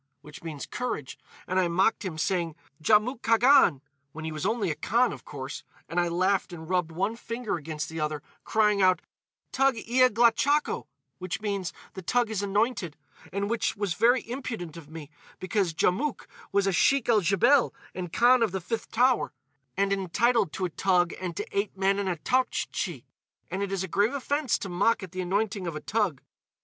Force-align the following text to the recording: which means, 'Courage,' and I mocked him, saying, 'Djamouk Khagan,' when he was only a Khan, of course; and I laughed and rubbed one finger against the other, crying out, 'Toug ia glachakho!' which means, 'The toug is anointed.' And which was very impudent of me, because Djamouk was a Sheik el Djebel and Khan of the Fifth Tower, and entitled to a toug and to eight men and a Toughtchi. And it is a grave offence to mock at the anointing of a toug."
which 0.23 0.41
means, 0.41 0.65
'Courage,' 0.65 1.19
and 1.45 1.59
I 1.59 1.67
mocked 1.67 2.03
him, 2.03 2.17
saying, 2.17 2.55
'Djamouk 2.81 3.21
Khagan,' 3.21 3.81
when 4.13 4.25
he 4.25 4.31
was 4.31 4.47
only 4.47 4.71
a 4.71 4.75
Khan, 4.75 5.13
of 5.13 5.25
course; 5.25 5.63
and 5.87 5.99
I 5.99 6.07
laughed 6.07 6.51
and 6.51 6.67
rubbed 6.67 6.91
one 6.91 7.15
finger 7.15 7.55
against 7.55 7.87
the 7.87 7.99
other, 7.99 8.23
crying 8.43 8.81
out, 8.81 9.03
'Toug 9.51 9.75
ia 9.87 10.09
glachakho!' 10.09 10.87
which 11.19 11.39
means, 11.39 11.71
'The 11.93 12.01
toug 12.01 12.31
is 12.31 12.41
anointed.' 12.41 12.97
And 13.31 13.47
which 13.47 13.77
was 13.77 13.93
very 13.93 14.27
impudent 14.27 14.75
of 14.75 14.89
me, 14.89 15.11
because 15.39 15.71
Djamouk 15.71 16.25
was 16.51 16.65
a 16.65 16.71
Sheik 16.71 17.07
el 17.07 17.21
Djebel 17.21 17.71
and 17.93 18.11
Khan 18.11 18.41
of 18.41 18.51
the 18.53 18.59
Fifth 18.59 18.89
Tower, 18.89 19.33
and 19.77 19.93
entitled 19.93 20.51
to 20.53 20.65
a 20.65 20.71
toug 20.71 21.13
and 21.21 21.37
to 21.37 21.45
eight 21.55 21.77
men 21.77 21.99
and 21.99 22.09
a 22.09 22.15
Toughtchi. 22.15 23.03
And 23.51 23.61
it 23.61 23.71
is 23.71 23.83
a 23.83 23.87
grave 23.87 24.15
offence 24.15 24.57
to 24.57 24.67
mock 24.67 25.03
at 25.03 25.11
the 25.11 25.21
anointing 25.21 25.67
of 25.67 25.75
a 25.75 25.79
toug." 25.81 26.21